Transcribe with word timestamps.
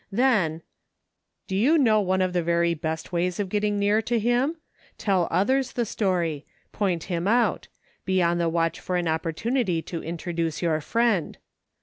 Then:" 0.11 0.63
Do 1.47 1.55
you 1.55 1.77
know 1.77 2.01
one 2.01 2.23
of 2.23 2.33
the 2.33 2.41
very 2.41 2.73
best 2.73 3.11
ways 3.11 3.39
of 3.39 3.49
getting 3.49 3.77
near 3.77 4.01
to 4.01 4.17
Him 4.17 4.57
.'* 4.17 4.57
Tell 4.97 5.27
others 5.29 5.73
the 5.73 5.85
story. 5.85 6.47
Point 6.71 7.03
Him 7.03 7.27
out; 7.27 7.67
be 8.03 8.19
on 8.19 8.39
the 8.39 8.49
watch 8.49 8.79
for 8.79 8.95
an 8.95 9.07
opportunity 9.07 9.79
to 9.83 10.01
introduce 10.03 10.59
your 10.63 10.81
friend. 10.81 11.37